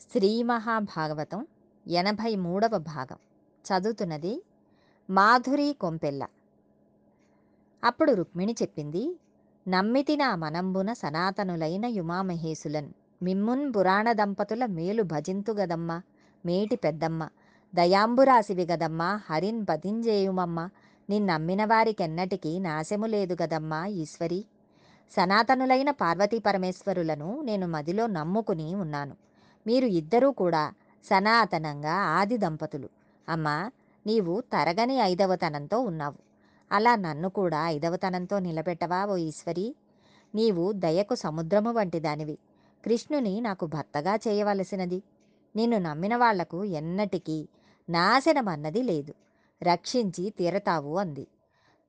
[0.00, 1.46] శ్రీ మహాభాగవతం
[1.88, 3.16] ఎనభై మూడవ భాగం.
[3.64, 4.42] చదువుతున్నది
[5.10, 6.26] మాధురి కొంపెల్ల.
[7.84, 9.18] అప్పుడు రుక్మిణి చెప్పింది
[9.68, 12.88] నమ్మితి నా మనంబున సనాతనులైన యుమామహేశులన్.
[13.22, 16.02] మిమ్మున్ పురాణ దంపతుల మేలు భజింతు గదమ్మ.
[16.46, 17.28] మేటి పెద్దమ్మ.
[17.74, 19.20] దయాంబురాశివి గదమ్మ.
[19.30, 20.68] హరిన్ భజింజేయుమమ్మ
[21.10, 24.44] నిన్నమ్మిన వారికెన్నటికీ నాశము లేదు గదమ్మా ఈశ్వరి.
[25.10, 29.27] సనాతనులైన పార్వతీ పరమేశ్వరులను నేను మదిలో నమ్ముకుని ఉన్నాను.
[29.66, 30.72] మీరు ఇద్దరూ కూడా
[31.04, 32.88] సనాతనంగా ఆది దంపతులు.
[33.28, 33.70] అమ్మా
[34.06, 36.16] నీవు తరగని ఐదవతనంతో ఉన్నావు.
[36.72, 39.74] అలా నన్ను కూడా ఐదవతనంతో నిలబెట్టవా ఓ ఈశ్వరి?
[40.34, 42.38] నీవు దయకు సముద్రము వంటి దానివి.
[42.84, 45.02] కృష్ణుని నాకు భర్తగా చేయవలసినది.
[45.56, 47.48] నిన్ను నమ్మిన వాళ్ళకు ఎన్నటికీ
[47.90, 49.14] నాశనమన్నది లేదు.
[49.62, 51.26] రక్షించి తీరతావు అంది.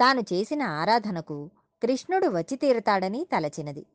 [0.00, 1.50] తాను చేసిన ఆరాధనకు
[1.82, 3.86] కృష్ణుడు వచ్చి తీరతాడని తలచినది.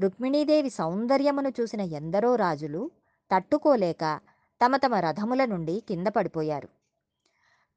[0.00, 2.90] రుక్మిణీదేవి సౌందర్యమును చూసిన ఎందరో రాజులు
[3.30, 4.20] తట్టుకోలేక
[4.60, 6.68] తమ తమ రథముల నుండి కింద పడిపోయారు.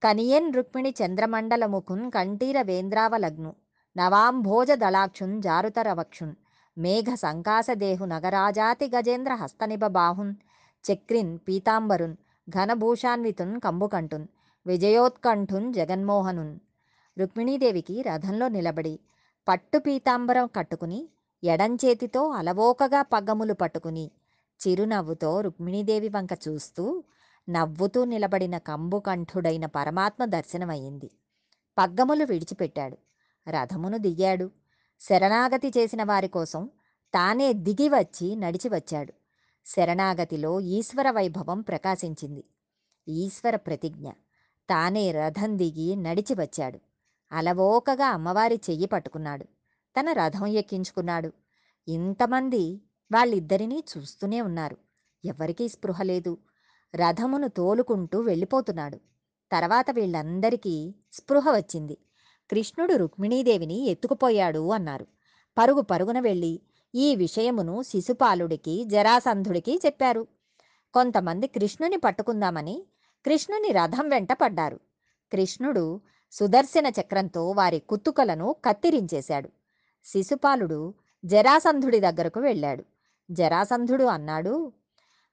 [0.04, 3.56] కనియన్ రుక్మిణి చంద్రమండలముఖున్ కంఠీర వేంద్రావలగ్ను
[3.98, 6.34] నవాంభోజ దళాక్షున్ జారుతరవక్షున్
[6.78, 10.34] మేఘ సంకాసదేహు నగరాజాతి గజేంద్ర హస్తనిభ బాహున్
[10.86, 12.16] చక్రిన్ పీతాంబరున్
[12.50, 14.26] ఘనభూషాన్వితున్ కంబుకంటున్
[14.66, 16.58] విజయోత్కంఠున్ జగన్మోహనున్.
[17.18, 19.00] రుక్మిణీదేవికి రథంలో నిలబడి
[19.48, 21.00] పట్టు పీతాంబరం కట్టుకుని
[21.44, 24.12] ఎడంచేతితో అలవోకగా పగ్గములు పట్టుకుని
[24.68, 27.04] చిరునవ్వుతో రుక్మిణీదేవి వంక చూస్తూ
[27.50, 31.12] నవ్వుతూ నిలబడిన కంబుకంఠుడైన పరమాత్మ దర్శనమయ్యింది.
[31.78, 32.98] పగ్గములు విడిచిపెట్టాడు.
[33.50, 34.52] రథమును దిగాడు.
[35.00, 36.70] శరణాగతి చేసిన వారి కోసం
[37.14, 39.14] తానే దిగి వచ్చి నడిచి వచ్చాడు.
[39.66, 42.44] శరణాగతిలో ఈశ్వర వైభవం ప్రకాశించింది.
[43.08, 44.10] ఈశ్వర ప్రతిజ్ఞ.
[44.70, 46.80] తానే రథం దిగి నడిచి వచ్చాడు.
[47.32, 49.44] అలవోకగా అమ్మవారి చెయ్యి పట్టుకున్నాడు.
[50.00, 51.34] తన రథం ఎక్కించుకున్నాడు.
[51.88, 52.82] ఇంతమంది
[53.14, 54.78] వాళ్ళిద్దరినీ చూస్తూనే ఉన్నారు.
[55.26, 56.38] ఎవరికీ స్పృహ లేదు.
[56.96, 59.00] రథమును తోలుకుంటూ వెళ్ళిపోతున్నాడు.
[59.52, 61.98] తర్వాత వీళ్ళందరికీ స్పృహ వచ్చింది.
[62.52, 65.08] కృష్ణుడు రుక్మిణీదేవిని ఎత్తుకుపోయాడు అన్నారు.
[65.58, 66.62] పరుగు పరుగున వెళ్ళి
[66.96, 70.28] ఈ విషయమును శిశుపాలుడికి జరాసంధుడికి చెప్పారు.
[70.94, 72.84] కొంతమంది కృష్ణుని పట్టుకుందామని
[73.26, 74.80] కృష్ణుని రథం వెంట పడ్డారు.
[75.32, 79.50] కృష్ణుడు సుదర్శన చక్రంతో వారి కుత్తుకలను కత్తిరించేశాడు.
[80.06, 80.94] శిశుపాలుడు
[81.26, 82.93] జరాసంధుడి దగ్గరకు వెళ్ళాడు.
[83.32, 84.72] జరాసంధుడు అన్నాడు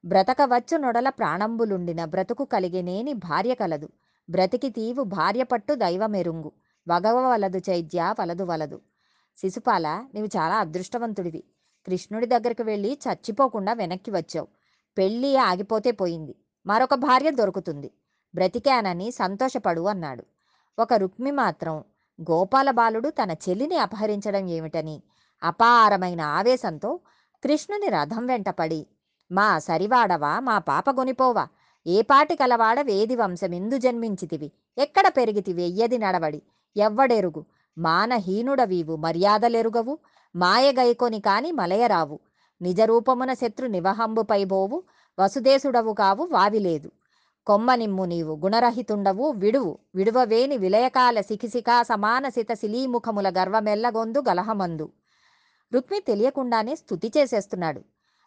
[0.04, 3.88] బ్రతకవచ్చు నొడల ప్రాణంబులుండిన బ్రతుకు కలిగినేని భార్య కలదు.
[4.30, 6.52] బ్రతికి తీవు భార్య పట్టు దైవమెరుంగు
[6.88, 8.80] వగవ వలదు చైద్య వలదు వలదు.
[9.38, 11.44] శిశుపాల నీవు చాలా అదృష్టవంతుడివి.
[11.86, 14.48] కృష్ణుడి దగ్గరికి వెళ్ళి చచ్చిపోకుండా వెనక్కి వచ్చావు.
[14.98, 16.34] పెళ్ళి ఆగిపోతే పోయింది.
[16.66, 17.90] మరొక భార్య దొరుకుతుంది.
[18.34, 20.24] బ్రతికానని సంతోషపడు అన్నాడు.
[20.78, 21.84] ఒక రుక్మి మాత్రం
[22.30, 25.02] గోపాల బాలుడు తన చెల్లిని అపహరించడం ఏమిటని?
[25.42, 27.00] అపారమైన ఆవేశంతో
[27.44, 28.86] కృష్ణుని రథం వెంటపడి
[29.32, 30.40] మా సరివాడవా?
[30.40, 31.48] మా పాప గొనిపోవా
[31.86, 34.52] ఏ పాటి కలవాడ వేది వంశమిందు జన్మించితివి?
[34.78, 35.62] ఎక్కడ పెరిగితివి?
[35.62, 36.42] ఎయ్యది నడవడి.
[36.76, 37.44] ఎవ్వడెరుగు?
[37.78, 39.98] మానహీనుడవీవు మర్యాదలెరుగవు.
[40.36, 42.18] మాయగైకొని కాని మలయరావు.
[42.62, 44.82] నిజరూపమున శత్రు నివహంబుపై బోవు.
[45.18, 46.90] వసుదేశుడవు కావు వావిలేదు.
[47.46, 49.78] కొమ్మనిమ్ము నీవు గుణరహితుండవు విడువు.
[49.94, 54.88] విడువవేని విలయకాల సిఖిసికా సమానసిత శిలీముఖముల గర్వమెల్లగొందు గలహమందు.
[55.72, 57.80] రుక్మి తెలియకుండానే స్థుతి చేసేస్తున్నాడు.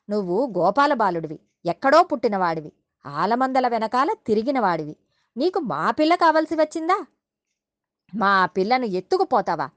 [0.10, 2.72] నువ్వు గోపాల బాలుడివి ఎక్కడో పుట్టినవాడివి
[3.06, 4.96] ఆలమందల వెనకాల తిరిగినవాడివి.
[5.38, 6.98] నీకు మా పిల్ల కావలసి వచ్చిందా?
[8.16, 9.70] మా పిల్లను ఎత్తుకుపోతావా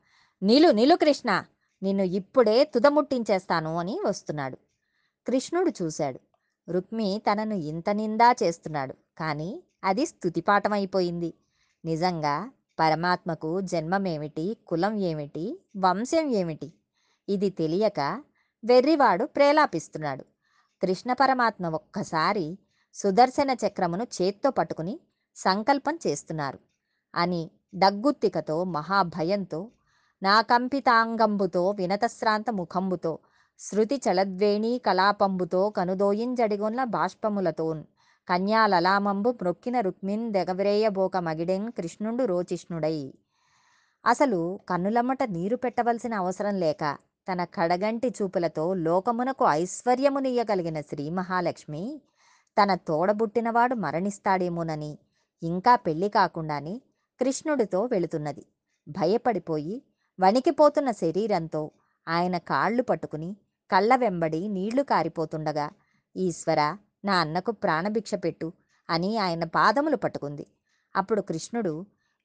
[0.42, 1.44] నిలు నిలు కృష్ణ
[1.82, 4.56] నిన్ను ఇప్పుడే తుదముట్టించేస్తాను అని వస్తున్నాడు.
[5.26, 6.20] కృష్ణుడు చూశాడు.
[6.68, 8.94] రుక్మి తనను ఇంత నిందా చేస్తున్నాడు.
[9.18, 11.34] కానీ అది స్థుతిపాఠమైపోయింది
[11.84, 12.50] నిజంగా
[12.80, 15.44] పరమాత్మకు జన్మమేమిటి కులం ఏమిటి
[15.76, 16.72] వంశం ఏమిటి?
[17.28, 18.22] ఇది తెలియక
[18.64, 20.24] వెర్రివాడు ప్రేలాపిస్తున్నాడు.
[20.82, 22.58] కృష్ణ పరమాత్మ ఒక్కసారి
[22.94, 25.00] సుదర్శన చక్రమును చేత్తో పట్టుకుని
[25.36, 26.58] సంకల్పం చేస్తున్నారు.
[27.14, 29.70] అని డగ్గుత్తికతో మహాభయంతో
[30.22, 33.18] నా కంపితాంగంబుతో వినతశ్రాంత ముఖంబుతో
[33.58, 37.84] శృతి చలద్వేణీ కలాపంబుతో కనుదోయింజడిగొన్న బాష్పములతోన్
[38.28, 43.14] కన్యాలలామంబు మ్రొక్కిన రుక్మిన్ దెగవిరేయబోక మగిడెన్ కృష్ణుండు రోచిష్ణుడై.
[44.06, 51.82] అసలు కన్నులమ్మట నీరు పెట్టవలసిన అవసరం లేక తన కడగంటి చూపులతో లోకమునకు ఐశ్వర్యమునియ్యగలిగిన శ్రీ మహాలక్ష్మి
[52.56, 54.92] తన తోడబుట్టినవాడు మరణిస్తాడేమోనని
[55.42, 56.74] ఇంకా పెళ్ళి కాకుండానే
[57.20, 58.44] కృష్ణుడితో వెళుతున్నది.
[58.86, 59.74] భయపడిపోయి
[60.18, 61.62] వణికిపోతున్న శరీరంతో
[62.06, 63.30] ఆయన కాళ్ళు పట్టుకుని
[63.70, 65.66] కళ్ళ వెంబడి నీళ్ళు కారిపోతుండగా
[66.16, 66.60] ఈశ్వర
[67.04, 68.48] నా అన్నకు ప్రాణభిక్ష పెట్టు
[68.88, 70.44] అని ఆయన పాదములు పట్టుకుంది.
[70.94, 71.74] అప్పుడు కృష్ణుడు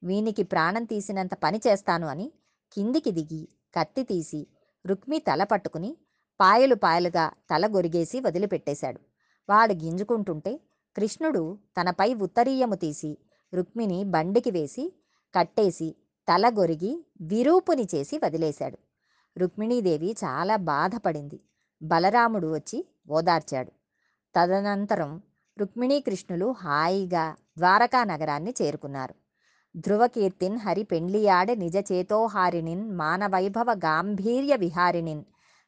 [0.02, 2.28] వీనికి ప్రాణం తీసినంత పని చేస్తాను అని
[2.72, 3.42] కిందికి దిగి
[3.76, 4.42] కత్తి తీసి
[4.86, 5.98] రుక్మి తల పట్టుకుని
[6.42, 9.00] పాయలు పాయలుగా తల గొరిగేసి వదిలిపెట్టేశాడు.
[9.50, 10.60] వాడు గింజుకుంటుంటే
[10.96, 13.18] కృష్ణుడు తనపై ఉత్తరీయము తీసి
[13.54, 14.94] రుక్మిణి బండికి వేసి
[15.36, 15.96] కట్టేసి
[16.30, 18.78] తల గొరిగి విరూపుని చేసి వదిలేశాడు.
[19.38, 21.40] రుక్మిణీదేవి చాలా బాధపడింది.
[21.84, 23.72] బలరాముడు వచ్చి ఓదార్చాడు.
[24.36, 25.22] తదనంతరం
[25.58, 29.21] రుక్మిణీ కృష్ణులు హాయిగా ద్వారకా నగరాన్ని చేరుకున్నారు.
[29.76, 35.24] ధ్రువకీర్తిన్ హరి పెండ్లియాడే నిజ చేతోహారిణిన్ మానవైభవ గాంభీర్య విహారిణిన్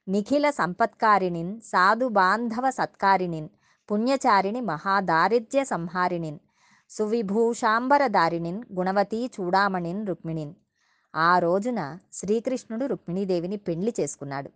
[0.08, 3.50] నిఖిల సంపత్కారిణిన్ సాధు బాంధవ సత్కారిణిన్
[3.92, 6.40] పుణ్యచారిణి మహాదారిద్ర్య సంహారిణిన్
[6.90, 10.54] సువిభూషాంబరదారిణిన్ గుణవతీ చూడామణిన్ రుక్మిణిన్.
[11.16, 14.50] ఆ రోజున శ్రీకృష్ణుడు రుక్మిణీదేవిని పెండ్లి చేసుకున్నాడు.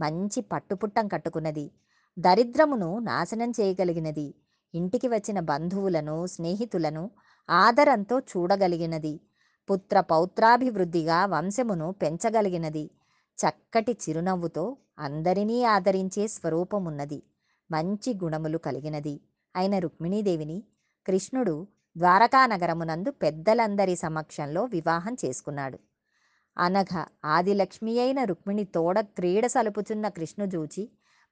[0.00, 1.70] మంచి పట్టుపుట్టం కట్టుకున్నది.
[2.18, 4.34] దరిద్రమును నాశనం చేయగలిగినది.
[4.74, 7.10] ఇంటికి వచ్చిన బంధువులను స్నేహితులను
[7.50, 9.20] ఆదరంతో చూడగలిగినది.
[9.70, 12.90] పుత్ర పౌత్రాభివృద్ధిగా వంశమును పెంచగలిగినది.
[13.38, 17.22] చక్కటి చిరునవ్వుతో అందరినీ ఆదరించే స్వరూపమున్నది.
[17.70, 19.20] మంచి గుణములు కలిగినది.
[19.56, 20.62] అయిన రుక్మిణీదేవిని
[21.06, 25.78] కృష్ణుడు ద్వారకానగరమునందు పెద్దలందరి సమక్షంలో వివాహం చేసుకున్నాడు.
[26.58, 30.90] అనఘ ఆదిలక్ష్మి అయిన రుక్మిణి తోడ క్రీడ సలుపుచున్న కృష్ణుజూచి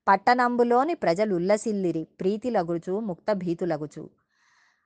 [0.09, 4.11] పట్టణంబులోని ప్రజలుల్లసిల్లిరి ప్రీతిలగుచు ప్రీతి ముక్త భీతులగుచు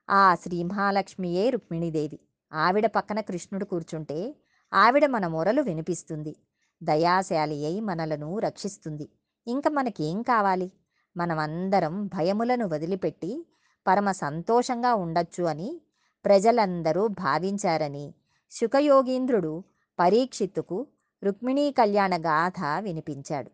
[0.09, 2.19] ఆ శ్రీ మహాలక్ష్మియే రుక్మిణీదేవి.
[2.53, 4.35] ఆవిడ పక్కన కృష్ణుడు కూర్చుంటే
[4.73, 6.35] ఆవిడ మన మొరలు వినిపిస్తుంది.
[6.83, 9.09] దయాశాలి అయి మనలను రక్షిస్తుంది.
[9.47, 10.71] ఇంక మనకేం కావాలి?
[11.17, 13.45] మనమందరం భయములను వదిలిపెట్టి
[13.87, 15.81] పరమ సంతోషంగా ఉండొచ్చు అని
[16.25, 18.13] ప్రజలందరూ భావించారని
[18.51, 19.63] శుకయోగీంద్రుడు
[19.99, 20.87] పరీక్షిత్తుకు
[21.23, 23.51] రుక్మిణీ కళ్యాణ గాథ వినిపించాడు.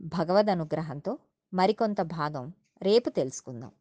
[0.00, 1.18] భగవద్ అనుగ్రహంతో
[1.54, 2.52] మరికొంత భాగం
[2.82, 3.72] రేపు తెలుసుకుందాం.